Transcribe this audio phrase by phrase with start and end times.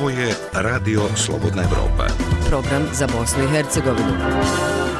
[0.00, 2.06] Ovo je Radio Slobodna Evropa.
[2.48, 4.12] Program za Bosnu i Hercegovinu.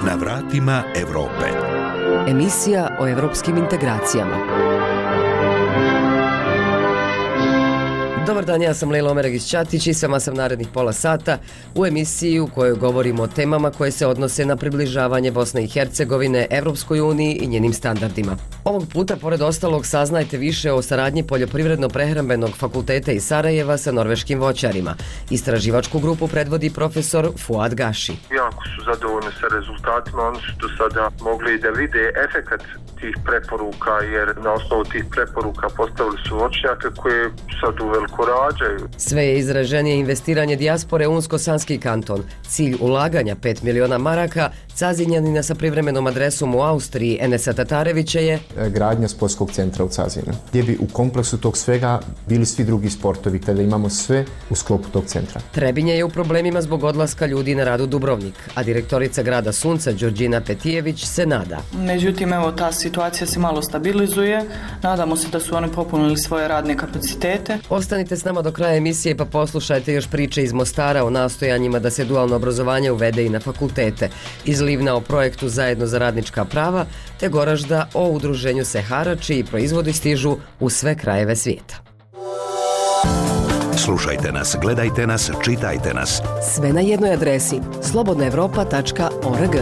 [0.07, 1.45] Na vratima Evrope.
[2.29, 4.37] Emisija o evropskim integracijama.
[8.27, 11.39] Dobar dan, ja sam Lejla Omeregić Ćatić i sama sam narednih pola sata
[11.75, 16.47] u emisiji u kojoj govorimo o temama koje se odnose na približavanje Bosne i Hercegovine
[16.51, 18.37] Evropskoj uniji i njenim standardima.
[18.67, 24.95] Ovog puta, pored ostalog, saznajte više o saradnji Poljoprivredno-prehrambenog fakulteta iz Sarajeva sa norveškim voćarima.
[25.31, 28.13] Istraživačku grupu predvodi profesor Fuad Gaši.
[28.13, 32.63] Jako su zadovoljni sa rezultatima, oni su do sada mogli da vide efekat
[33.01, 38.89] tih preporuka, jer na osnovu tih preporuka postavili su voćnjake koje sad u veliko rađaju.
[38.97, 42.23] Sve je izraženije investiranje dijaspore Unsko-Sanski kanton.
[42.49, 49.09] Cilj ulaganja 5 miliona maraka, Cazinjanina sa privremenom adresom u Austriji Enesa Tatarevića je gradnja
[49.09, 53.63] sportskog centra u Cazinu, gdje bi u kompleksu tog svega bili svi drugi sportovi, kada
[53.63, 55.41] imamo sve u sklopu tog centra.
[55.53, 60.41] Trebinje je u problemima zbog odlaska ljudi na radu Dubrovnik, a direktorica grada Sunca, Đorđina
[60.41, 61.59] Petijević, se nada.
[61.73, 64.45] Međutim, evo, ta situacija se malo stabilizuje.
[64.83, 67.59] Nadamo se da su oni popunili svoje radne kapacitete.
[67.69, 71.91] Ostanite s nama do kraja emisije pa poslušajte još priče iz Mostara o nastojanjima da
[71.91, 74.09] se dualno obrazovanje uvede i na fakultete.
[74.45, 76.85] Iz Livna o projektu Zajedno za radnička prava,
[77.21, 81.75] te Goražda o udruženju Sehara, čiji proizvodi stižu u sve krajeve svijeta.
[83.77, 86.23] Slušajte nas, gledajte nas, čitajte nas.
[86.55, 89.57] Sve na jednoj adresi slobodnaevropa.org.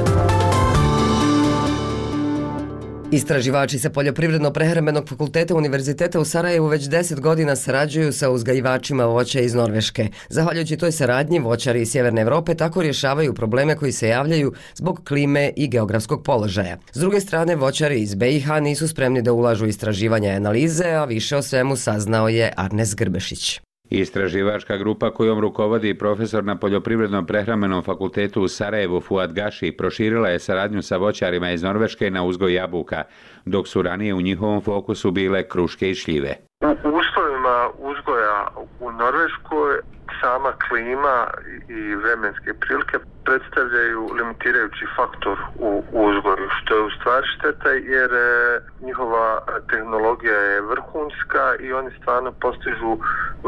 [3.14, 9.54] Istraživači sa Poljoprivredno-prehrambenog fakulteta Univerziteta u Sarajevu već 10 godina sarađuju sa uzgajivačima voća iz
[9.54, 10.08] Norveške.
[10.28, 15.52] Zahvaljujući toj saradnji, voćari iz Sjeverne Evrope tako rješavaju probleme koji se javljaju zbog klime
[15.56, 16.78] i geografskog položaja.
[16.92, 21.36] S druge strane, voćari iz BiH nisu spremni da ulažu istraživanja i analize, a više
[21.36, 23.60] o svemu saznao je Arnes Grbešić.
[24.00, 30.38] Istraživačka grupa kojom rukovodi profesor na Poljoprivrednom prehramenom fakultetu u Sarajevu Fuad Gaši proširila je
[30.38, 33.02] saradnju sa voćarima iz Norveške na uzgoj jabuka,
[33.44, 36.36] dok su ranije u njihovom fokusu bile kruške i šljive.
[36.62, 38.48] U uslovima uzgoja
[38.80, 39.80] u Norveškoj
[40.24, 41.16] sama klima
[41.68, 45.70] i vremenske prilike predstavljaju limitirajući faktor u
[46.06, 49.26] uzgoju, što je u stvari šteta jer e, njihova
[49.70, 52.92] tehnologija je vrhunska i oni stvarno postižu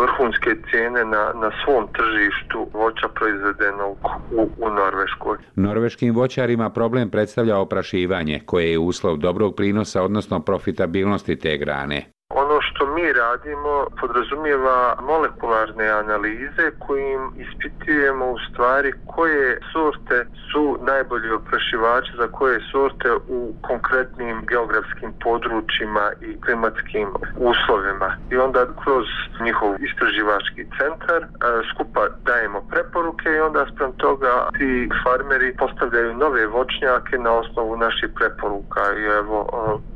[0.01, 3.97] vrhunske cijene na, na svom tržištu voća proizvedenog
[4.31, 5.37] u, u Norveškoj.
[5.55, 12.16] Norveškim voćarima problem predstavlja oprašivanje, koje je uslov dobrog prinosa, odnosno profitabilnosti te grane.
[12.31, 21.31] Ono što mi radimo podrazumijeva molekularne analize kojim ispitujemo u stvari koje sorte su najbolji
[21.31, 28.09] oprašivači za koje sorte u konkretnim geografskim područjima i klimatskim uslovima.
[28.31, 29.07] I onda kroz
[29.41, 31.29] njihov istraživački centar e,
[31.71, 38.11] skupa dajemo preporuke i onda sprem toga ti farmeri postavljaju nove voćnjake na osnovu naših
[38.19, 39.39] preporuka i evo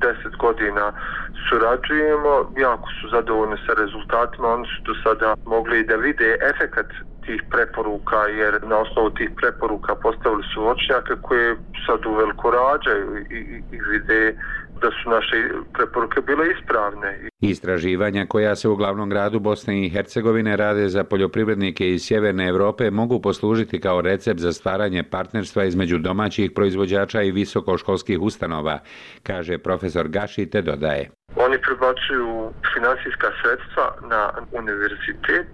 [0.00, 0.92] deset godina
[1.48, 2.19] surađujemo,
[2.66, 6.86] jako su zadovoljni sa rezultatima, oni su do sada mogli da vide efekat
[7.26, 13.08] tih preporuka, jer na osnovu tih preporuka postavili su voćnjake koje sad u veliko rađaju
[13.18, 14.36] i, i, i vide
[14.82, 15.36] da su naše
[15.72, 17.28] preporuke bile ispravne.
[17.40, 22.90] Istraživanja koja se u glavnom gradu Bosne i Hercegovine rade za poljoprivrednike iz Sjeverne Evrope
[22.90, 28.78] mogu poslužiti kao recept za stvaranje partnerstva između domaćih proizvođača i visokoškolskih ustanova,
[29.22, 31.10] kaže profesor Gaši te dodaje.
[31.44, 35.50] Oni prebacuju finansijska sredstva na univerzitet,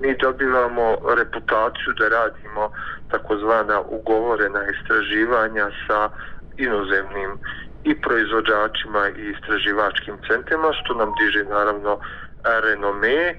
[0.00, 2.70] mi dobivamo reputaciju da radimo
[3.08, 6.08] takozvana ugovorena istraživanja sa
[6.56, 7.38] inozemnim
[7.84, 11.98] i proizvođačima i istraživačkim centrima, što nam diže naravno
[12.44, 13.34] renome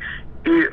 [0.53, 0.68] i e,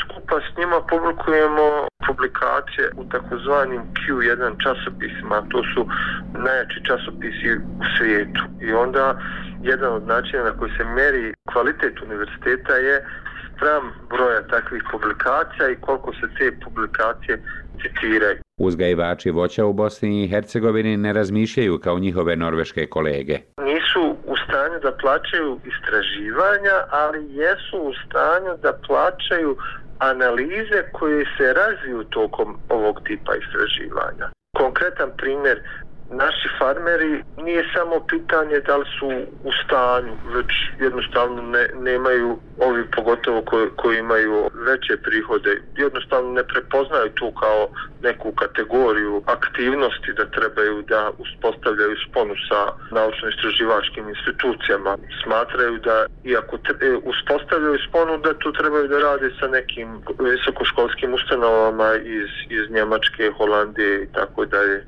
[0.00, 1.66] skupa s njima publikujemo
[2.06, 5.80] publikacije u takozvanim Q1 časopisima, to su
[6.46, 7.48] najjači časopisi
[7.80, 8.42] u svijetu.
[8.66, 9.04] I onda
[9.62, 12.96] jedan od načina na koji se meri kvalitet univerziteta je
[13.50, 17.42] spram broja takvih publikacija i koliko se te publikacije
[17.82, 18.38] citiraju.
[18.60, 23.38] Uzgajivači voća u Bosni i Hercegovini ne razmišljaju kao njihove norveške kolege.
[23.64, 24.16] Nisu
[24.78, 29.56] stanju da plaćaju istraživanja, ali jesu u stanju da plaćaju
[29.98, 34.30] analize koje se razviju tokom ovog tipa istraživanja.
[34.58, 35.60] Konkretan primjer
[36.10, 39.08] naši farmeri nije samo pitanje da li su
[39.44, 46.44] u stanju, već jednostavno ne, nemaju ovi pogotovo koji, koji imaju veće prihode, jednostavno ne
[46.44, 47.68] prepoznaju tu kao
[48.02, 54.96] neku kategoriju aktivnosti da trebaju da uspostavljaju sponu sa naučno-istraživačkim institucijama.
[55.22, 59.88] Smatraju da iako tre, e, uspostavljaju sponu da tu trebaju da rade sa nekim
[60.18, 64.84] visokoškolskim ustanovama iz, iz Njemačke, Holandije i tako dalje.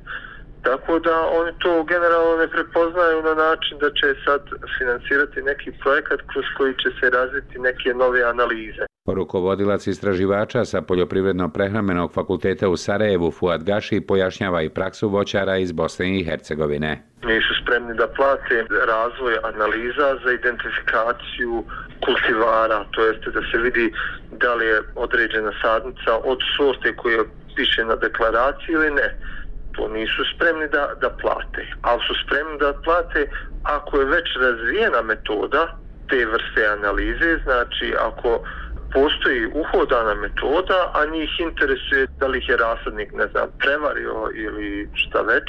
[0.61, 4.41] Tako da oni to generalno ne prepoznaju na način da će sad
[4.77, 8.85] finansirati neki projekat kroz koji će se razviti neke nove analize.
[9.07, 16.19] Rukovodilac istraživača sa Poljoprivredno-prehrambenog fakulteta u Sarajevu Fuad Gaši pojašnjava i praksu voćara iz Bosne
[16.19, 17.03] i Hercegovine.
[17.23, 21.63] Nisu spremni da plate razvoj analiza za identifikaciju
[22.05, 23.93] kultivara, to jeste da se vidi
[24.31, 27.19] da li je određena sadnica od sorte koje
[27.55, 29.07] piše na deklaraciji ili ne
[29.71, 31.63] to nisu spremni da, da plate.
[31.81, 33.27] Ali su spremni da plate
[33.63, 35.77] ako je već razvijena metoda
[36.09, 38.43] te vrste analize, znači ako
[38.93, 44.89] postoji uhodana metoda, a njih interesuje da li ih je rasadnik, ne znam, prevario ili
[44.93, 45.47] šta već,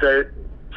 [0.00, 0.32] da je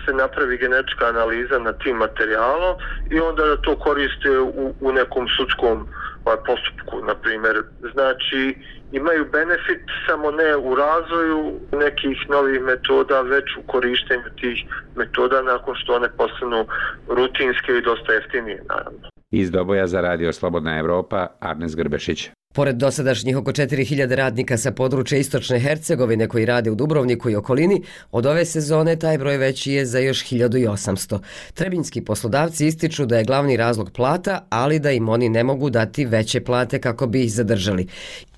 [0.06, 2.75] se napravi genetička analiza na tim materijalom
[3.12, 5.88] i onda da to koriste u, u nekom sudskom
[6.25, 7.63] ovaj, postupku, na primjer.
[7.94, 8.56] Znači,
[8.92, 15.75] imaju benefit samo ne u razvoju nekih novih metoda, već u korištenju tih metoda nakon
[15.75, 16.66] što one postanu
[17.07, 19.00] rutinske i dosta jeftinije, naravno.
[19.31, 22.30] Iz Doboja za radio Slobodna Evropa, Arnes Grbešić.
[22.57, 27.83] Pored dosadašnjih oko 4000 radnika sa područja Istočne Hercegovine koji rade u Dubrovniku i okolini,
[28.12, 31.19] od ove sezone taj broj veći je za još 1800.
[31.54, 36.06] Trebinski poslodavci ističu da je glavni razlog plata, ali da im oni ne mogu dati
[36.06, 37.88] veće plate kako bi ih zadržali.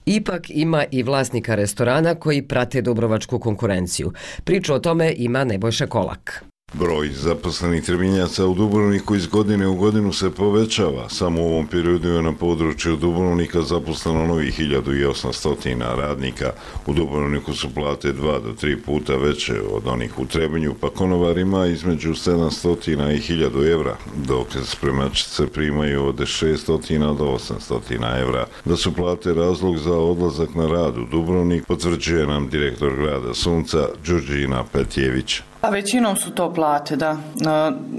[0.05, 4.11] Ipak ima i vlasnika restorana koji prate Dubrovačku konkurenciju.
[4.43, 6.48] Priču o tome ima Nebojša Kolak.
[6.73, 11.09] Broj zaposlenih trebinjaca u Dubrovniku iz godine u godinu se povećava.
[11.09, 16.51] Samo u ovom periodu je na području Dubrovnika zaposleno novih 1800 radnika.
[16.85, 21.37] U Dubrovniku su plate dva do tri puta veće od onih u Trebinju, pa konovar
[21.37, 28.45] ima između 700 i 1000 evra, dok spremačice primaju od 600 do 800 evra.
[28.65, 33.87] Da su plate razlog za odlazak na rad u Dubrovnik, potvrđuje nam direktor grada Sunca,
[34.05, 35.41] Đurđina Petjević.
[35.61, 37.17] Pa većinom su to plate, da.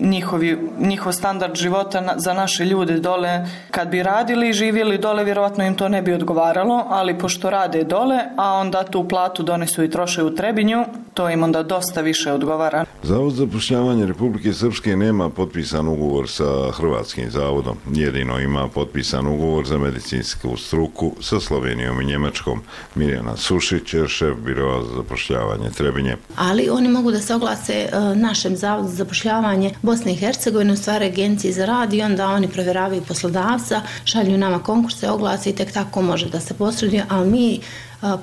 [0.01, 5.25] Njihovi, njihov standard života na, za naše ljude dole, kad bi radili i živjeli dole,
[5.25, 9.85] vjerovatno im to ne bi odgovaralo, ali pošto rade dole, a onda tu platu donesu
[9.85, 10.85] i troše u Trebinju,
[11.15, 12.85] to im onda dosta više odgovara.
[13.03, 17.77] Zavod za pošljavanje Republike Srpske nema potpisan ugovor sa Hrvatskim zavodom.
[17.93, 22.61] Jedino ima potpisan ugovor za medicinsku struku sa Slovenijom i Njemačkom.
[22.95, 26.17] Mirjana Sušić je šef biroa za zapošljavanje Trebinje.
[26.37, 30.73] Ali oni mogu da se prijavila se e, našem zavodu za zapošljavanje Bosne i Hercegovine,
[30.73, 35.55] u stvari agenciji za rad i onda oni provjeravaju poslodavca, šalju nama konkurse, oglase i
[35.55, 37.61] tek tako može da se posreduje, ali mi e,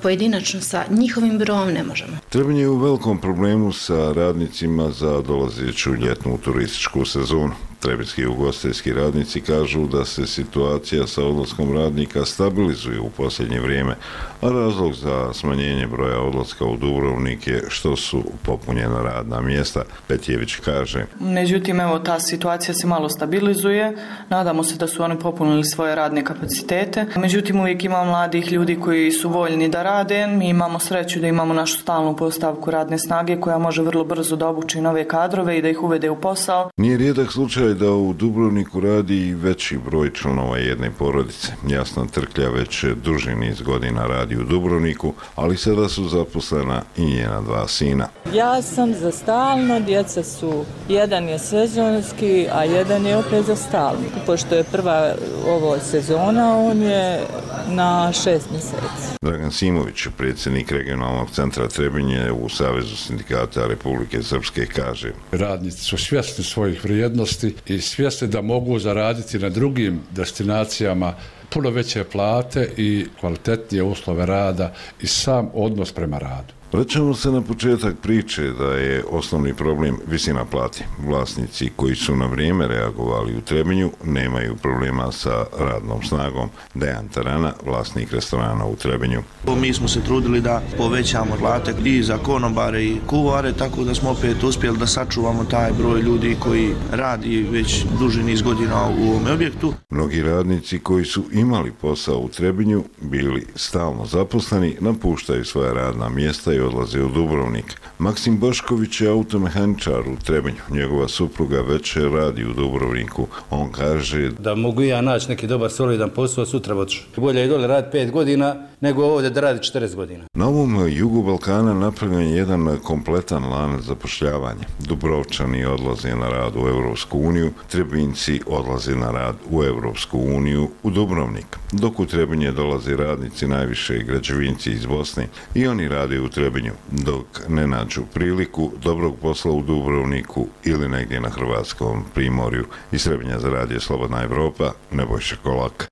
[0.02, 2.16] pojedinačno sa njihovim brom ne možemo.
[2.28, 7.52] Trebanje je u velikom problemu sa radnicima za dolazeću ljetnu turističku sezonu.
[7.80, 13.94] Trebinski ugostiteljski radnici kažu da se situacija sa odlaskom radnika stabilizuje u posljednje vrijeme,
[14.40, 19.82] a razlog za smanjenje broja odlaska u Dubrovnik je što su popunjena radna mjesta.
[20.06, 21.04] Petjević kaže.
[21.20, 23.96] Međutim, evo, ta situacija se malo stabilizuje.
[24.28, 27.06] Nadamo se da su oni popunili svoje radne kapacitete.
[27.16, 30.26] Međutim, uvijek ima mladih ljudi koji su voljni da rade.
[30.26, 34.48] Mi imamo sreću da imamo našu stalnu postavku radne snage koja može vrlo brzo da
[34.48, 36.70] obuči nove kadrove i da ih uvede u posao.
[36.76, 41.52] Nije rijedak slučaj da u Dubrovniku radi veći broj članova jedne porodice.
[41.68, 47.40] Jasna Trklja već duži niz godina radi u Dubrovniku, ali sada su zaposlena i njena
[47.40, 48.08] dva sina.
[48.34, 54.04] Ja sam za stalno, djeca su, jedan je sezonski, a jedan je opet za stalno.
[54.26, 55.14] Pošto je prva
[55.48, 57.20] ovo sezona, on je
[57.68, 59.18] na šest mjeseci.
[59.22, 66.44] Dragan Simović, predsjednik regionalnog centra Trebinje u Savezu sindikata Republike Srpske, kaže Radnici su svjesni
[66.44, 71.14] svojih vrijednosti i svjesni da mogu zaraditi na drugim destinacijama
[71.48, 76.57] puno veće plate i kvalitetnije uslove rada i sam odnos prema radu.
[76.72, 80.84] Vraćamo se na početak priče da je osnovni problem visina plati.
[81.06, 86.48] Vlasnici koji su na vrijeme reagovali u Trebinju nemaju problema sa radnom snagom.
[86.74, 89.22] Dejan Tarana, vlasnik restorana u Trebinju.
[89.60, 94.10] Mi smo se trudili da povećamo plate i za konobare i kuvare, tako da smo
[94.10, 99.26] opet uspjeli da sačuvamo taj broj ljudi koji radi već duži niz godina u ovom
[99.34, 99.74] objektu.
[99.90, 106.57] Mnogi radnici koji su imali posao u Trebinju bili stalno zaposleni, napuštaju svoje radna mjesta
[106.58, 107.80] i odlaze u Dubrovnik.
[107.98, 110.62] Maksim Bošković je automehaničar u Trebinju.
[110.70, 113.26] Njegova supruga već radi u Dubrovniku.
[113.50, 117.02] On kaže da mogu ja naći neki dobar solidan posao sutra otišu.
[117.16, 120.24] Bolje je dole raditi pet godina nego ovdje da radi 40 godina.
[120.34, 124.64] Na ovom jugu Balkana napravljen je jedan kompletan lanac zapošljavanja.
[124.78, 130.90] Dubrovčani odlaze na rad u Evropsku uniju, Trebinci odlaze na rad u Evropsku uniju u
[130.90, 131.58] Dubrovnik.
[131.72, 136.47] Dok u Trebinje dolaze radnici najviše građevinci iz Bosne i oni rade u Trebinju,
[136.90, 142.66] dok ne nađu priliku dobrog posla u Dubrovniku ili negdje na Hrvatskom primorju.
[142.92, 145.88] Iz Trebinja za radio Slobodna Evropa, Nebojša Kolak.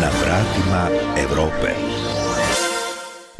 [0.00, 2.09] Na vratima Evrope.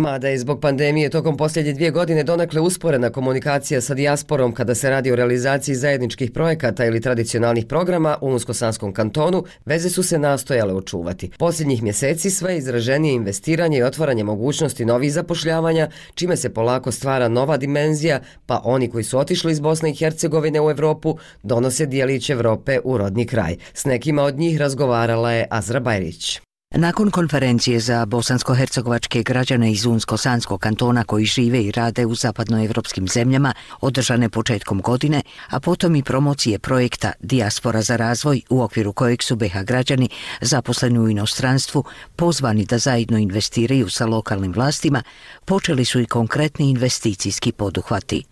[0.00, 4.90] Mada je zbog pandemije tokom posljednje dvije godine donekle usporena komunikacija sa dijasporom kada se
[4.90, 10.74] radi o realizaciji zajedničkih projekata ili tradicionalnih programa u Unsko-Sanskom kantonu, veze su se nastojale
[10.74, 11.30] očuvati.
[11.38, 17.56] Posljednjih mjeseci sve izraženije investiranje i otvaranje mogućnosti novih zapošljavanja, čime se polako stvara nova
[17.56, 22.78] dimenzija, pa oni koji su otišli iz Bosne i Hercegovine u Evropu donose dijelić Evrope
[22.84, 23.56] u rodni kraj.
[23.74, 26.40] S nekima od njih razgovarala je Azra Bajrić.
[26.74, 33.54] Nakon konferencije za bosansko-hercegovačke građane iz Unsko-Sanskog kantona koji žive i rade u zapadnoevropskim zemljama,
[33.80, 39.36] održane početkom godine, a potom i promocije projekta Diaspora za razvoj u okviru kojeg su
[39.36, 40.08] BH građani
[40.40, 41.84] zaposleni u inostranstvu
[42.16, 45.02] pozvani da zajedno investiraju sa lokalnim vlastima,
[45.50, 48.24] počeli su i konkretni investicijski poduhvati.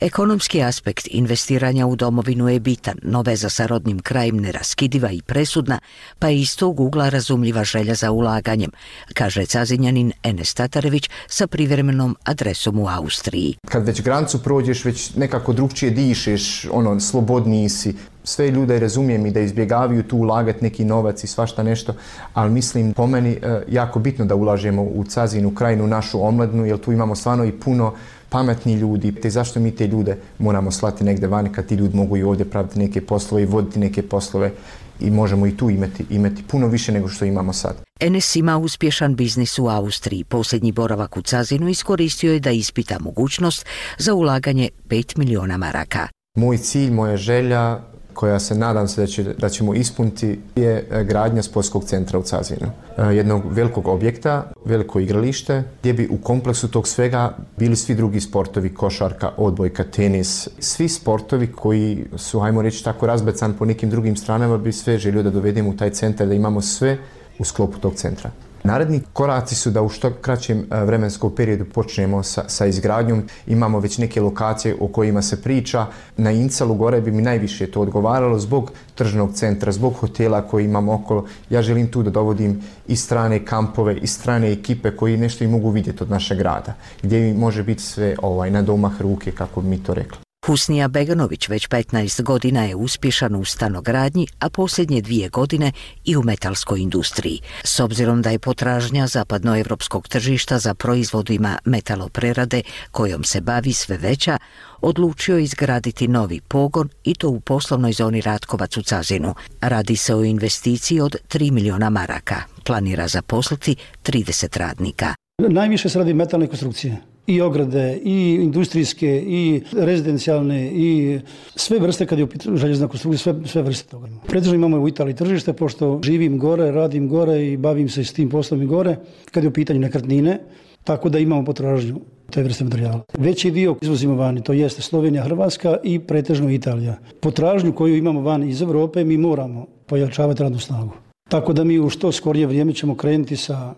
[0.00, 5.78] Ekonomski aspekt investiranja u domovinu je bitan, no veza sa rodnim krajem neraskidiva i presudna,
[6.18, 8.70] pa je iz tog ugla razumljiva želja za ulaganjem,
[9.14, 13.56] kaže Cazinjanin Enes Tatarević sa privremenom adresom u Austriji.
[13.68, 17.94] Kad već grancu prođeš, već nekako drugčije dišeš, ono, slobodniji si,
[18.28, 21.94] sve ljude razumijem i da izbjegavaju tu ulagati neki novac i svašta nešto,
[22.34, 26.78] ali mislim po meni e, jako bitno da ulažemo u Cazinu krajinu, našu omladnu, jer
[26.78, 27.94] tu imamo stvarno i puno
[28.28, 29.12] pametni ljudi.
[29.12, 32.50] Te zašto mi te ljude moramo slati negde vani kad ti ljudi mogu i ovdje
[32.50, 34.52] praviti neke poslove i voditi neke poslove
[35.00, 37.76] i možemo i tu imati, imati puno više nego što imamo sad.
[38.00, 40.24] Enes ima uspješan biznis u Austriji.
[40.24, 43.66] Posljednji boravak u Cazinu iskoristio je da ispita mogućnost
[43.98, 46.08] za ulaganje 5 miliona maraka.
[46.36, 47.80] Moj cilj, moja želja
[48.18, 52.22] koja se nadam se da, će, da ćemo ispuniti je e, gradnja sportskog centra u
[52.22, 52.70] Cazinu.
[52.96, 58.20] E, jednog velikog objekta, veliko igralište, gdje bi u kompleksu tog svega bili svi drugi
[58.20, 64.16] sportovi, košarka, odbojka, tenis, svi sportovi koji su, hajmo reći, tako razbecan po nekim drugim
[64.16, 66.98] stranama, bi sve želio da dovedemo u taj centar, da imamo sve
[67.38, 68.30] u sklopu tog centra.
[68.68, 73.22] Naredni koraci su da u što kraćem e, vremenskom periodu počnemo sa, sa izgradnjom.
[73.46, 75.86] Imamo već neke lokacije o kojima se priča.
[76.16, 80.94] Na Incalu gore bi mi najviše to odgovaralo zbog tržnog centra, zbog hotela koji imamo
[80.94, 81.24] okolo.
[81.50, 85.70] Ja želim tu da dovodim i strane kampove, i strane ekipe koji nešto i mogu
[85.70, 89.82] vidjeti od našeg grada, gdje može biti sve ovaj na domah ruke, kako bi mi
[89.82, 90.27] to rekli.
[90.48, 95.72] Husnija Beganović već 15 godina je uspješan u stanogradnji, a posljednje dvije godine
[96.04, 97.40] i u metalskoj industriji.
[97.64, 104.38] S obzirom da je potražnja zapadnoevropskog tržišta za proizvodima metaloprerade kojom se bavi sve veća,
[104.80, 109.34] odlučio je izgraditi novi pogon i to u poslovnoj zoni Ratkovac u Cazinu.
[109.60, 112.42] Radi se o investiciji od 3 miliona maraka.
[112.64, 115.14] Planira zaposliti 30 radnika.
[115.48, 121.18] Najviše se radi metalne konstrukcije i ograde, i industrijske, i rezidencijalne, i
[121.56, 124.08] sve vrste kad je u željezna konstrukcija, sve, sve vrste toga.
[124.26, 128.30] Pretežno imamo u Italiji tržište, pošto živim gore, radim gore i bavim se s tim
[128.30, 128.96] poslom i gore,
[129.30, 130.38] kad je u pitanju nekretnine,
[130.84, 133.00] tako da imamo potražnju te vrste materijala.
[133.18, 136.96] Veći dio izvozimo vani, to jeste Slovenija, Hrvatska i pretežno Italija.
[137.20, 140.92] Potražnju koju imamo van iz Evrope mi moramo pojačavati radnu snagu.
[141.28, 143.74] Tako da mi u što skorije vrijeme ćemo krenuti sa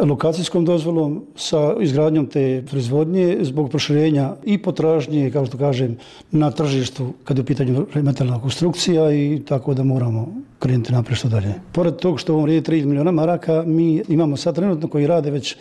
[0.00, 5.96] lokacijskom dozvolom sa izgradnjom te proizvodnje zbog proširenja i potražnje, kao što kažem,
[6.30, 11.28] na tržištu kad je u pitanju metalna konstrukcija i tako da moramo krenuti naprijed što
[11.28, 11.54] dalje.
[11.72, 15.56] Pored tog što ovom rije 3 miliona maraka, mi imamo sad trenutno koji rade već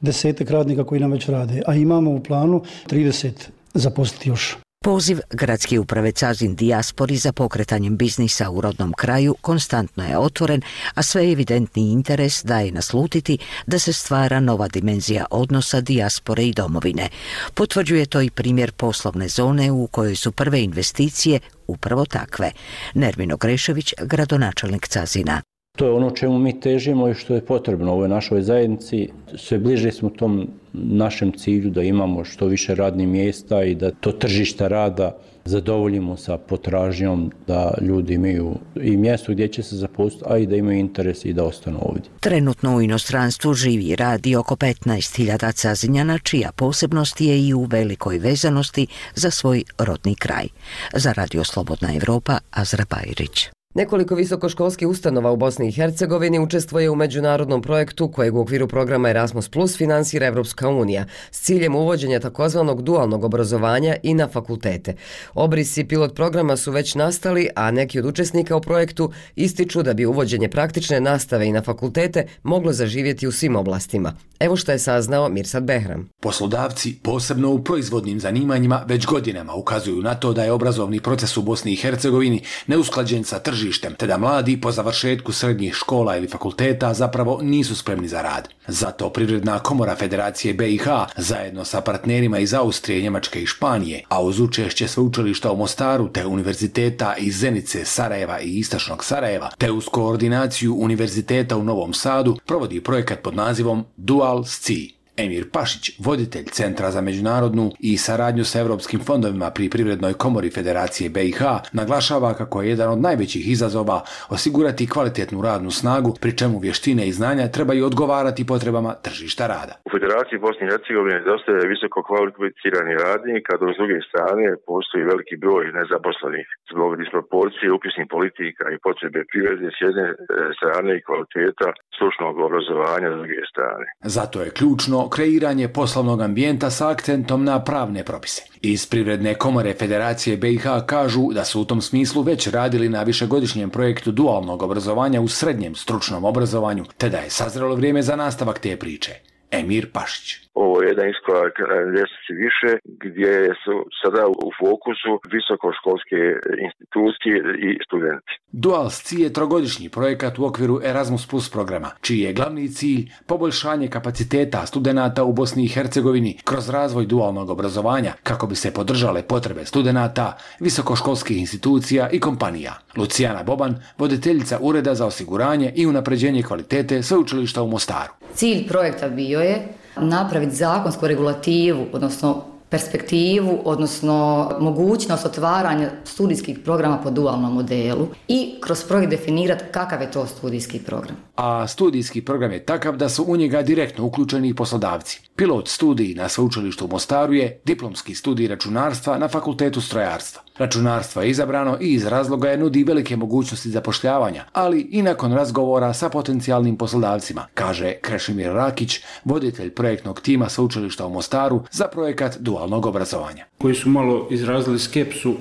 [0.00, 3.32] desetak radnika koji nam već rade, a imamo u planu 30
[3.74, 4.67] zaposliti još.
[4.84, 10.62] Poziv gradske uprave Cazin Dijaspori za pokretanjem biznisa u rodnom kraju konstantno je otvoren,
[10.94, 17.08] a sve evidentni interes daje naslutiti da se stvara nova dimenzija odnosa dijaspore i domovine.
[17.54, 22.50] Potvrđuje to i primjer poslovne zone u kojoj su prve investicije upravo takve.
[22.94, 25.42] Nermino Grešević, gradonačelnik Cazina.
[25.78, 29.08] To je ono čemu mi težimo i što je potrebno u ovoj našoj zajednici.
[29.36, 34.12] Sve bliže smo tom našem cilju da imamo što više radnih mjesta i da to
[34.12, 40.38] tržišta rada zadovoljimo sa potražnjom da ljudi imaju i mjesto gdje će se zaposliti, a
[40.38, 42.10] i da imaju interes i da ostanu ovdje.
[42.20, 48.18] Trenutno u inostranstvu živi i radi oko 15.000 cazinjana, čija posebnost je i u velikoj
[48.18, 50.48] vezanosti za svoj rodni kraj.
[50.94, 53.57] Za Radio Slobodna Evropa, Azra Bajrić.
[53.78, 59.10] Nekoliko visokoškolskih ustanova u Bosni i Hercegovini učestvuje u međunarodnom projektu kojeg u okviru programa
[59.10, 64.94] Erasmus Plus finansira Evropska unija s ciljem uvođenja takozvanog dualnog obrazovanja i na fakultete.
[65.34, 70.06] Obrisi pilot programa su već nastali, a neki od učesnika u projektu ističu da bi
[70.06, 74.12] uvođenje praktične nastave i na fakultete moglo zaživjeti u svim oblastima.
[74.40, 76.08] Evo što je saznao Mirsad Behram.
[76.20, 81.42] Poslodavci, posebno u proizvodnim zanimanjima, već godinama ukazuju na to da je obrazovni proces u
[81.42, 83.67] Bosni i Hercegovini neusklađen sa tržištem,
[83.98, 88.48] te da mladi po završetku srednjih škola ili fakulteta zapravo nisu spremni za rad.
[88.66, 94.40] Zato Privredna komora Federacije BiH zajedno sa partnerima iz Austrije, Njemačke i Španije, a uz
[94.40, 100.74] učešće sveučilišta u Mostaru te univerziteta iz Zenice, Sarajeva i Istočnog Sarajeva, te uz koordinaciju
[100.74, 104.97] univerziteta u Novom Sadu, provodi projekat pod nazivom Dual SCI.
[105.18, 111.10] Emir Pašić, voditelj Centra za međunarodnu i saradnju sa evropskim fondovima pri Privrednoj komori Federacije
[111.10, 111.40] BiH,
[111.72, 113.98] naglašava kako je jedan od najvećih izazova
[114.36, 119.74] osigurati kvalitetnu radnu snagu, pri čemu vještine i znanja trebaju odgovarati potrebama tržišta rada.
[119.88, 125.08] U Federaciji Bosne i Hercegovine dostaje visoko kvalificirani radnik, a dok s druge strane postoji
[125.12, 130.14] veliki broj nezaposlenih zbog disproporcije upisnih politika i potrebe privrede s jedne e,
[130.58, 133.86] strane i kvaliteta stručnog obrazovanja s druge strane.
[134.16, 138.42] Zato je ključno kreiranje poslovnog ambijenta sa akcentom na pravne propise.
[138.62, 143.70] Iz Privredne komore Federacije BiH kažu da su u tom smislu već radili na višegodišnjem
[143.70, 148.76] projektu dualnog obrazovanja u srednjem stručnom obrazovanju, te da je sazrelo vrijeme za nastavak te
[148.76, 149.12] priče.
[149.50, 151.54] Emir Pašić ovo je jedan iskorak
[151.94, 152.70] ljestvici više
[153.04, 156.20] gdje su sada u fokusu visokoškolske
[156.66, 157.36] institucije
[157.68, 158.32] i studenti.
[158.52, 163.88] Dual SCI je trogodišnji projekat u okviru Erasmus Plus programa, čiji je glavni cilj poboljšanje
[163.88, 169.64] kapaciteta studenta u Bosni i Hercegovini kroz razvoj dualnog obrazovanja kako bi se podržale potrebe
[169.64, 172.74] studenta, visokoškolskih institucija i kompanija.
[172.96, 178.12] Lucijana Boban, voditeljica Ureda za osiguranje i unapređenje kvalitete sveučilišta u Mostaru.
[178.34, 179.68] Cilj projekta bio je
[180.00, 188.84] napraviti zakonsku regulativu, odnosno perspektivu, odnosno mogućnost otvaranja studijskih programa po dualnom modelu i kroz
[188.84, 191.16] projekt definirati kakav je to studijski program.
[191.36, 195.20] A studijski program je takav da su u njega direktno uključeni poslodavci.
[195.36, 200.42] Pilot studij na sveučilištu u Mostaru je diplomski studij računarstva na fakultetu strojarstva.
[200.58, 205.92] Računarstvo je izabrano i iz razloga je nudi velike mogućnosti zapošljavanja, ali i nakon razgovora
[205.92, 212.86] sa potencijalnim poslodavcima, kaže Krešimir Rakić, voditelj projektnog tima sveučilišta u Mostaru za projekat dualnog
[212.86, 213.44] obrazovanja.
[213.58, 215.34] Koji su malo izrazili skepsu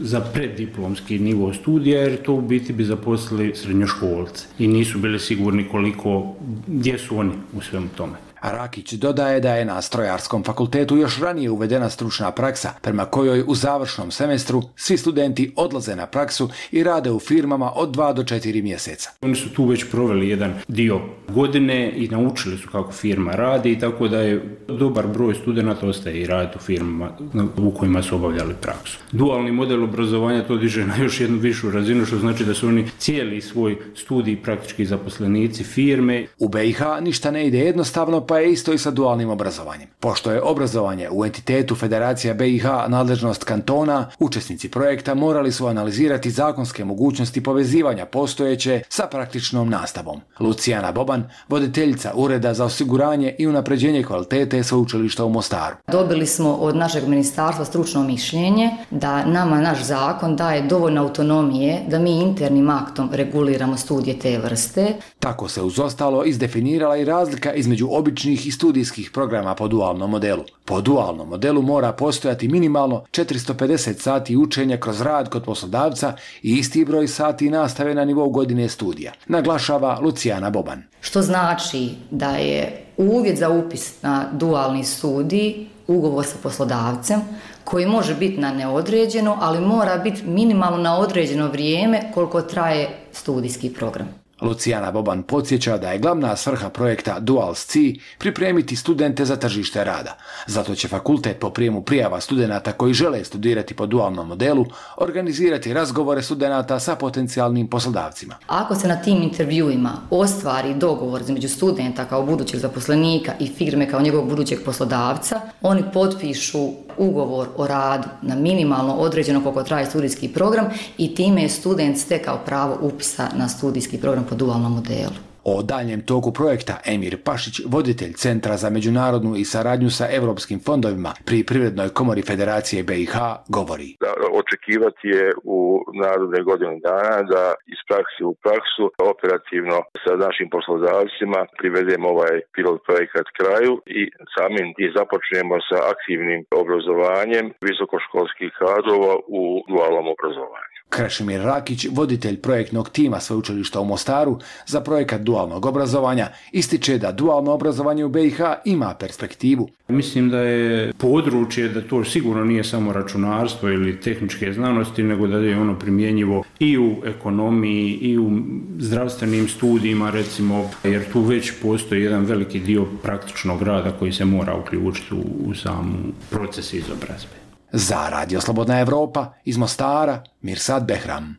[0.00, 5.68] za preddiplomski nivo studija, jer to u biti bi zaposlili srednjoškolce i nisu bili sigurni
[5.68, 6.34] koliko,
[6.66, 8.25] gdje su oni u svemu tome.
[8.52, 13.54] Rakić dodaje da je na strojarskom fakultetu još ranije uvedena stručna praksa, prema kojoj u
[13.54, 18.62] završnom semestru svi studenti odlaze na praksu i rade u firmama od 2 do 4
[18.62, 19.10] mjeseca.
[19.20, 23.78] Oni su tu već proveli jedan dio godine i naučili su kako firma radi i
[23.78, 27.10] tako da je dobar broj studenta ostaje i radi u firmama
[27.56, 28.98] u kojima su obavljali praksu.
[29.12, 32.88] Dualni model obrazovanja to diže na još jednu višu razinu, što znači da su oni
[32.98, 36.26] cijeli svoj studij praktički zaposlenici firme.
[36.38, 39.88] U BiH ništa ne ide jednostavno, pa je isto i sa dualnim obrazovanjem.
[40.00, 46.84] Pošto je obrazovanje u entitetu Federacija BiH nadležnost kantona, učesnici projekta morali su analizirati zakonske
[46.84, 50.20] mogućnosti povezivanja postojeće sa praktičnom nastavom.
[50.40, 55.76] Lucijana Boban, voditeljica Ureda za osiguranje i unapređenje kvalitete sveučilišta u Mostaru.
[55.86, 61.98] Dobili smo od našeg ministarstva stručno mišljenje da nama naš zakon daje dovoljno autonomije da
[61.98, 64.94] mi internim aktom reguliramo studije te vrste.
[65.18, 70.44] Tako se uz ostalo izdefinirala i razlika između običnih i studijskih programa po dualnom modelu.
[70.64, 76.84] Po dualnom modelu mora postojati minimalno 450 sati učenja kroz rad kod poslodavca i isti
[76.84, 80.82] broj sati nastave na nivou godine studija, naglašava Lucijana Boban.
[81.00, 87.20] Što znači da je uvjet za upis na dualni studij ugovor sa poslodavcem
[87.64, 93.72] koji može biti na neodređeno, ali mora biti minimalno na određeno vrijeme koliko traje studijski
[93.72, 94.25] program.
[94.40, 97.78] Lucijana Boban podsjeća da je glavna svrha projekta Duals C
[98.18, 100.16] pripremiti studente za tržište rada.
[100.46, 106.22] Zato će fakultet po prijemu prijava studenta koji žele studirati po dualnom modelu organizirati razgovore
[106.22, 108.34] studenta sa potencijalnim poslodavcima.
[108.46, 114.00] Ako se na tim intervjuima ostvari dogovor između studenta kao budućeg zaposlenika i firme kao
[114.00, 116.68] njegovog budućeg poslodavca, oni potpišu
[116.98, 120.66] ugovor o radu na minimalno određeno koliko traje studijski program
[120.98, 125.16] i time je student stekao pravo upisa na studijski program po dualnom modelu.
[125.52, 131.12] O daljem toku projekta Emir Pašić, voditelj Centra za međunarodnu i saradnju sa evropskim fondovima
[131.26, 133.14] pri Privrednoj komori Federacije BiH,
[133.56, 133.88] govori.
[134.04, 134.12] Da,
[134.42, 135.26] očekivati je
[135.58, 135.58] u
[136.04, 137.42] narodne godine dana da
[137.74, 144.02] iz praksi u praksu operativno sa našim poslodavcima privedemo ovaj pilot projekat kraju i
[144.34, 150.75] samim i započnemo sa aktivnim obrazovanjem visokoškolskih kadrova u dualnom obrazovanju.
[150.88, 157.52] Krešimir Rakić, voditelj projektnog tima sveučilišta u Mostaru za projekat dualnog obrazovanja, ističe da dualno
[157.52, 159.68] obrazovanje u BiH ima perspektivu.
[159.88, 165.38] Mislim da je područje da to sigurno nije samo računarstvo ili tehničke znanosti, nego da
[165.38, 168.30] je ono primjenjivo i u ekonomiji i u
[168.78, 174.54] zdravstvenim studijima, recimo, jer tu već postoji jedan veliki dio praktičnog rada koji se mora
[174.54, 175.98] uključiti u, u samu
[176.30, 177.45] proces izobrazbe.
[177.72, 181.36] Za Radio Slobodna Evropa iz Mostara, Mirsad Behram.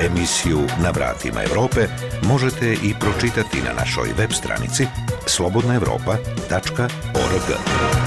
[0.00, 1.88] Emisiju Na vratima Evrope
[2.22, 4.86] možete i pročitati na našoj web stranici
[5.26, 8.01] slobodnaevropa.org.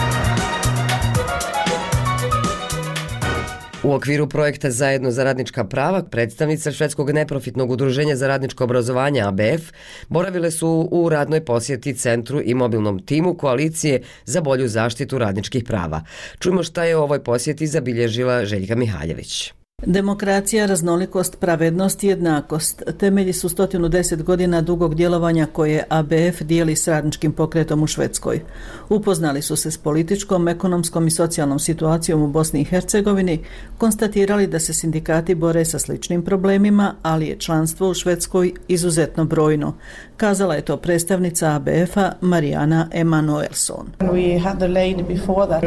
[3.85, 9.71] U okviru projekta Zajedno za radnička prava, predstavnica Švedskog neprofitnog udruženja za radničko obrazovanje ABF
[10.09, 16.01] boravile su u radnoj posjeti centru i mobilnom timu koalicije za bolju zaštitu radničkih prava.
[16.39, 19.53] Čujmo šta je u ovoj posjeti zabilježila Željka Mihaljević.
[19.87, 26.87] Demokracija, raznolikost, pravednost i jednakost temelji su 110 godina dugog djelovanja koje ABF dijeli s
[26.87, 28.41] radničkim pokretom u Švedskoj.
[28.89, 33.39] Upoznali su se s političkom, ekonomskom i socijalnom situacijom u Bosni i Hercegovini,
[33.77, 39.73] konstatirali da se sindikati bore sa sličnim problemima, ali je članstvo u Švedskoj izuzetno brojno.
[40.17, 43.85] Kazala je to predstavnica ABF-a Marijana Emanuelson.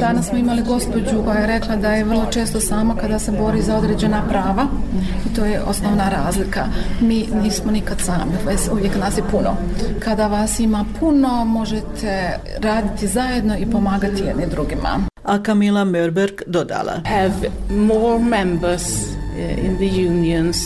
[0.01, 3.63] Danas smo imali gospođu koja je rekla da je vrlo često sama kada se bori
[3.63, 4.67] za određenje određena prava
[5.27, 6.67] i to je osnovna razlika.
[7.01, 8.33] Mi nismo nikad sami,
[8.73, 9.57] uvijek nas je puno.
[10.05, 14.89] Kada vas ima puno, možete raditi zajedno i pomagati jedni drugima.
[15.25, 16.93] A Camila Mörberg dodala.
[17.05, 18.85] Have more members
[19.39, 20.57] eh, in the unions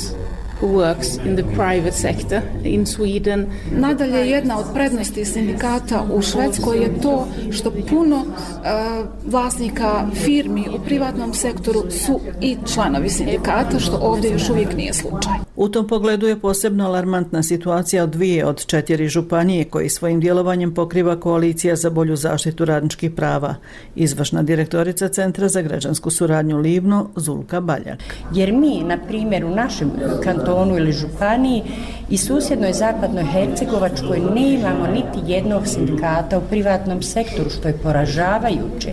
[0.63, 3.47] who works in the private sector in Sweden.
[3.73, 10.85] Nadalje, jedna od prednosti sindikata u Švedskoj je to što puno uh, vlasnika firmi u
[10.85, 15.33] privatnom sektoru su i članovi sindikata, što ovdje još uvijek nije slučaj.
[15.57, 20.75] U tom pogledu je posebno alarmantna situacija od dvije od četiri županije koji svojim djelovanjem
[20.75, 23.55] pokriva koalicija za bolju zaštitu radničkih prava.
[23.95, 27.99] Izvršna direktorica Centra za građansku suradnju Livno, Zulka Baljak.
[28.35, 29.91] Jer mi, na primjer, u našem
[30.25, 31.63] kantonu ili županiji
[32.11, 38.93] i susjednoj zapadnoj Hercegovačkoj ne imamo niti jednog sindikata u privatnom sektoru, što je poražavajuće.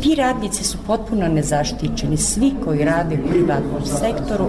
[0.00, 4.46] Ti radnici su potpuno nezaštićeni, svi koji rade u privatnom sektoru,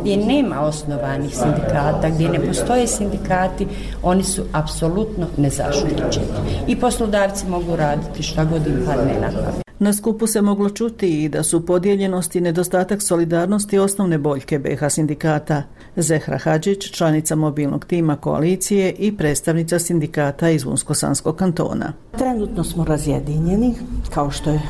[0.00, 3.66] gdje nema osnovanih sindikata, gdje ne postoje sindikati,
[4.02, 6.26] oni su apsolutno nezaštićeni.
[6.66, 9.69] I poslodavci mogu raditi šta god im padne na pamet.
[9.80, 14.88] Na skupu se moglo čuti i da su podijeljenost i nedostatak solidarnosti osnovne boljke BH
[14.88, 15.62] sindikata.
[15.96, 21.92] Zehra Hadžić, članica mobilnog tima koalicije i predstavnica sindikata iz Unsko-Sanskog kantona.
[22.18, 23.74] Trenutno smo razjedinjeni,
[24.14, 24.60] kao što je e,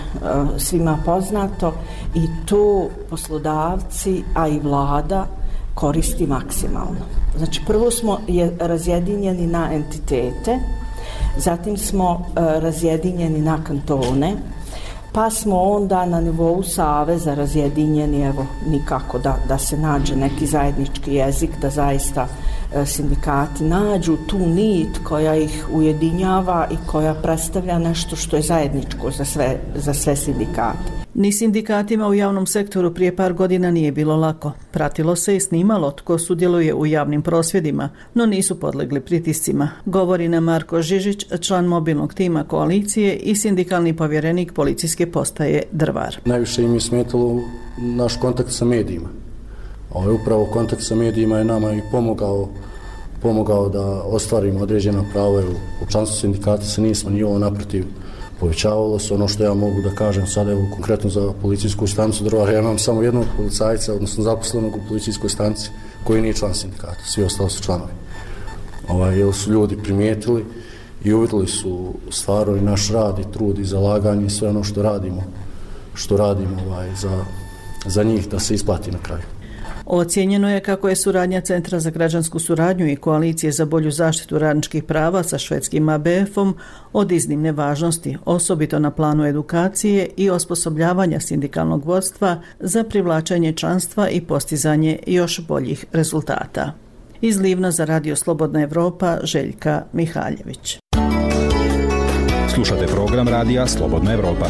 [0.58, 1.74] svima poznato,
[2.14, 5.26] i tu poslodavci, a i vlada
[5.74, 7.00] koristi maksimalno.
[7.36, 10.58] Znači, prvo smo je razjedinjeni na entitete,
[11.36, 14.36] zatim smo e, razjedinjeni na kantone,
[15.12, 21.14] pa smo onda na nivou Saveza razjedinjeni, evo, nikako da, da se nađe neki zajednički
[21.14, 22.26] jezik, da zaista
[22.74, 29.10] e, sindikati nađu tu nit koja ih ujedinjava i koja predstavlja nešto što je zajedničko
[29.10, 30.99] za sve, za sve sindikate.
[31.14, 34.52] Ni sindikatima u javnom sektoru prije par godina nije bilo lako.
[34.70, 39.68] Pratilo se i snimalo tko sudjeluje u javnim prosvjedima, no nisu podlegli pritiscima.
[39.84, 46.16] Govori na Marko Žižić, član mobilnog tima koalicije i sindikalni povjerenik policijske postaje Drvar.
[46.24, 47.40] Najviše im je smetalo
[47.78, 49.08] naš kontakt sa medijima.
[49.90, 52.48] Ovaj upravo kontakt sa medijima je nama i pomogao
[53.22, 55.42] pomogao da ostvarimo određena prava.
[55.82, 57.84] U članstvu sindikata se nismo ni ovo naprotiv
[58.40, 62.52] povećavalo se ono što ja mogu da kažem sad evo konkretno za policijsku stanicu Drvar
[62.52, 65.70] ja imam samo jednog policajca odnosno zaposlenog u policijskoj stanici
[66.04, 67.92] koji nije član sindikata, svi ostali su članovi.
[68.88, 70.44] Ovaj, jer su ljudi primijetili
[71.04, 74.82] i uvidili su stvarno i naš rad i trud i zalaganje i sve ono što
[74.82, 75.22] radimo,
[75.94, 77.24] što radimo ovaj, za,
[77.86, 79.39] za njih da se isplati na kraju.
[79.92, 84.84] Ocijenjeno je kako je suradnja Centra za građansku suradnju i koalicije za bolju zaštitu radničkih
[84.84, 86.54] prava sa švedskim ABF-om
[86.92, 94.20] od iznimne važnosti, osobito na planu edukacije i osposobljavanja sindikalnog vodstva za privlačenje članstva i
[94.20, 96.72] postizanje još boljih rezultata.
[97.20, 100.78] Iz Livna za Radio Slobodna Evropa, Željka Mihaljević.
[102.54, 104.46] Slušate program Radija Slobodna Evropa.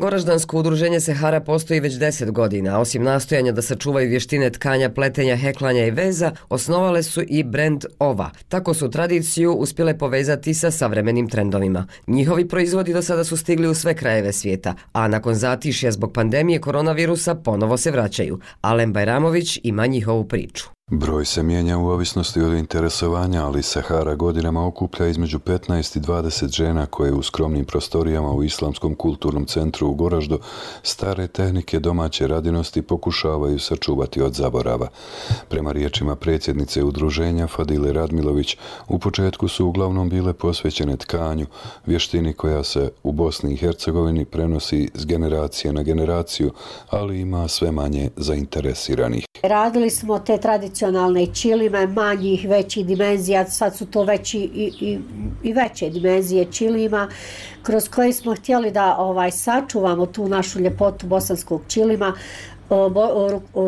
[0.00, 2.80] Goraždansko udruženje Sehara postoji već 10 godina.
[2.80, 8.30] Osim nastojanja da sačuvaju vještine tkanja, pletenja, heklanja i veza, osnovale su i brend Ova.
[8.48, 11.86] Tako su tradiciju uspjele povezati sa savremenim trendovima.
[12.06, 16.60] Njihovi proizvodi do sada su stigli u sve krajeve svijeta, a nakon zatišja zbog pandemije
[16.60, 18.40] koronavirusa ponovo se vraćaju.
[18.60, 20.79] Alen Bajramović ima njihovu priču.
[20.92, 26.56] Broj se mijenja u ovisnosti od interesovanja, ali Sahara godinama okuplja između 15 i 20
[26.56, 30.38] žena koje u skromnim prostorijama u Islamskom kulturnom centru u Goraždu
[30.82, 34.88] stare tehnike domaće radinosti pokušavaju sačuvati od zaborava.
[35.48, 38.56] Prema riječima predsjednice udruženja Fadile Radmilović,
[38.88, 41.46] u početku su uglavnom bile posvećene tkanju,
[41.86, 46.52] vještini koja se u Bosni i Hercegovini prenosi s generacije na generaciju,
[46.90, 49.24] ali ima sve manje zainteresiranih.
[49.42, 50.38] Radili smo te
[50.80, 54.98] tradicionalne čilime manjih, većih dimenzija, sad su to veći i, i,
[55.42, 57.08] i veće dimenzije čilima,
[57.62, 62.14] kroz koje smo htjeli da ovaj sačuvamo tu našu ljepotu bosanskog čilima,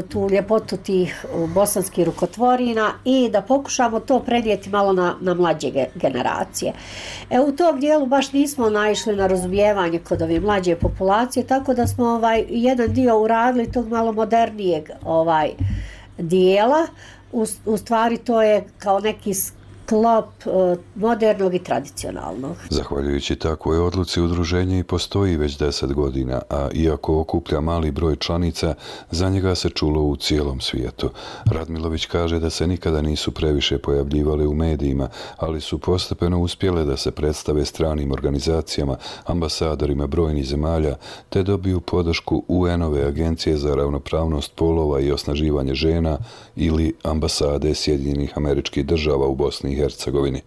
[0.08, 6.72] tu ljepotu tih bosanskih rukotvorina i da pokušamo to predjeti malo na, na mlađe generacije.
[7.30, 11.86] E, u tom dijelu baš nismo naišli na razumijevanje kod ove mlađe populacije, tako da
[11.86, 15.50] smo ovaj jedan dio uradili tog malo modernijeg ovaj
[16.22, 16.86] dijela.
[17.32, 19.34] U, u stvari to je kao neki
[19.86, 22.56] sklop eh, modernog i tradicionalnog.
[22.70, 28.74] Zahvaljujući takvoj odluci udruženje i postoji već deset godina, a iako okuplja mali broj članica,
[29.10, 31.10] za njega se čulo u cijelom svijetu.
[31.44, 36.96] Radmilović kaže da se nikada nisu previše pojavljivali u medijima, ali su postepeno uspjele da
[36.96, 40.96] se predstave stranim organizacijama, ambasadorima brojnih zemalja,
[41.28, 46.18] te dobiju podršku UN-ove agencije za ravnopravnost polova i osnaživanje žena
[46.56, 50.40] ili ambasade Sjedinjenih američkih država u Bosni i Hercegovini.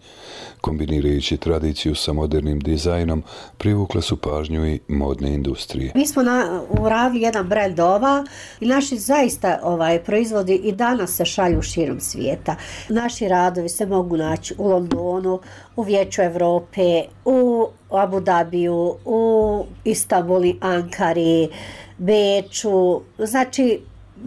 [0.60, 3.22] Kombinirajući tradiciju sa modernim dizajnom,
[3.58, 5.92] privukle su pažnju i modne industrije.
[5.94, 8.24] Mi smo na, uradili jedan brand ova
[8.60, 12.56] i naši zaista ovaj proizvodi i danas se šalju širom svijeta.
[12.88, 15.40] Naši radovi se mogu naći u Londonu,
[15.76, 21.48] u Vijeću Evrope, u Abu Dhabiju, u Istanbuli, Ankari,
[21.98, 23.80] Beču, znači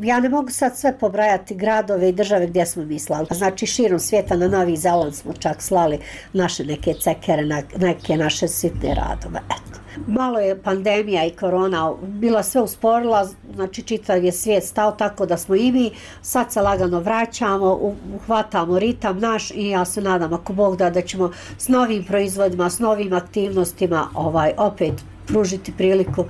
[0.04, 3.28] ja ne mogu sad sve pobrajati gradove i države gdje smo mi slali.
[3.32, 6.00] Znači širom svijeta na Novi Zeland smo čak slali
[6.34, 9.40] naše neke cekere, neke naše sitne radove.
[9.46, 9.80] Eto.
[10.08, 15.38] Malo je pandemija i korona bila sve usporila, znači čitav je svijet stao tako da
[15.38, 20.54] smo i mi sad se lagano vraćamo, uhvatamo ritam naš i ja se nadam ako
[20.54, 24.94] Bog da da ćemo s novim proizvodima, s novim aktivnostima ovaj opet
[25.28, 26.26] pružiti priliku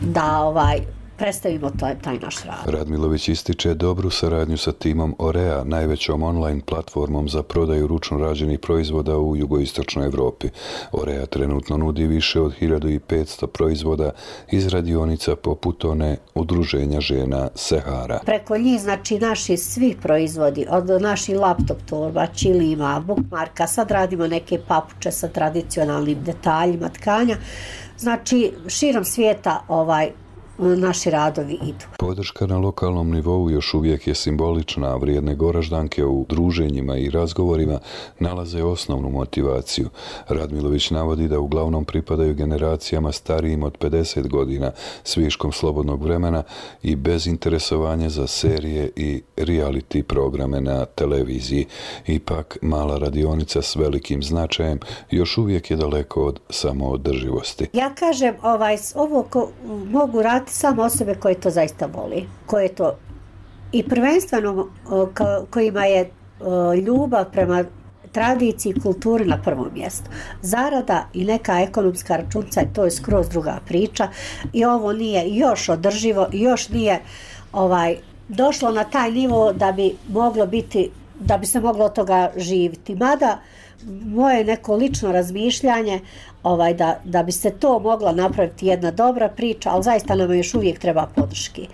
[0.00, 0.80] da ovaj
[1.18, 2.74] predstavimo taj, taj naš rad.
[2.74, 9.18] Radmilović ističe dobru saradnju sa timom Orea, najvećom online platformom za prodaju ručno rađenih proizvoda
[9.18, 10.48] u jugoistočnoj Evropi.
[10.92, 14.10] Orea trenutno nudi više od 1500 proizvoda
[14.50, 18.20] iz radionica poput one udruženja žena Sehara.
[18.24, 24.60] Preko njih, znači, naši svi proizvodi, od naših laptop torba, čilima, bookmarka, sad radimo neke
[24.68, 27.36] papuče sa tradicionalnim detaljima tkanja,
[27.98, 30.10] Znači, širom svijeta ovaj,
[30.58, 31.84] naši radovi idu.
[31.98, 37.78] Podrška na lokalnom nivou još uvijek je simbolična, a vrijedne goraždanke u druženjima i razgovorima
[38.18, 39.88] nalaze osnovnu motivaciju.
[40.28, 44.72] Radmilović navodi da uglavnom pripadaju generacijama starijim od 50 godina
[45.04, 46.42] s viškom slobodnog vremena
[46.82, 51.66] i bez interesovanja za serije i reality programe na televiziji.
[52.06, 57.66] Ipak, mala radionica s velikim značajem još uvijek je daleko od samoodrživosti.
[57.72, 59.50] Ja kažem, ovaj, ovo ko,
[59.90, 62.96] mogu raditi znati samo osobe koje to zaista voli, koje to
[63.72, 64.68] i prvenstveno
[65.50, 66.10] kojima je
[66.86, 67.64] ljubav prema
[68.12, 70.10] tradiciji i kulturi na prvom mjestu.
[70.42, 74.08] Zarada i neka ekonomska računca, to je skroz druga priča
[74.52, 77.00] i ovo nije još održivo, još nije
[77.52, 77.96] ovaj
[78.28, 82.94] došlo na taj nivo da bi moglo biti, da bi se moglo od toga živiti.
[82.94, 83.38] Mada
[84.04, 86.00] Moje neko lično razmišljanje
[86.42, 90.54] ovaj, da, da bi se to mogla napraviti jedna dobra priča, ali zaista nam još
[90.54, 91.68] uvijek treba podrški.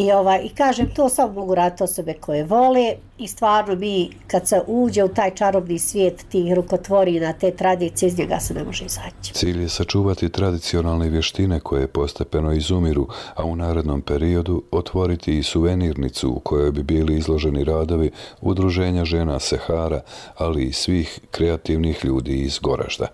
[0.00, 4.48] I, ovaj, I kažem, to samo mogu raditi osobe koje vole i stvarno mi kad
[4.48, 8.84] se uđe u taj čarobni svijet tih rukotvorina, te tradicije, iz njega se ne može
[8.84, 9.32] izaći.
[9.32, 16.30] Cilj je sačuvati tradicionalne vještine koje postepeno izumiru, a u narednom periodu otvoriti i suvenirnicu
[16.30, 18.10] u kojoj bi bili izloženi radovi
[18.40, 20.00] udruženja žena Sehara,
[20.36, 23.06] ali i svih kreativnih ljudi iz Goražda.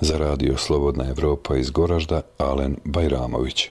[0.00, 3.68] Za radio Slobodna Evropa iz Goražda, Alen Bajramović.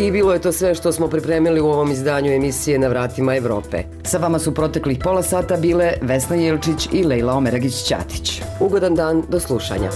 [0.00, 3.82] I bilo je to sve što smo pripremili u ovom izdanju emisije Na vratima Evrope.
[4.04, 8.42] Sa vama su proteklih pola sata bile Vesna Jelčić i Lejla Omeragić-Ćatić.
[8.60, 9.90] Ugodan dan, do slušanja.